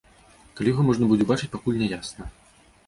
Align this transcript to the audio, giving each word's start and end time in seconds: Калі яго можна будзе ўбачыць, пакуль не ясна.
Калі 0.59 0.73
яго 0.73 0.81
можна 0.89 1.03
будзе 1.11 1.23
ўбачыць, 1.29 1.51
пакуль 1.59 1.79
не 1.85 1.95
ясна. 1.97 2.23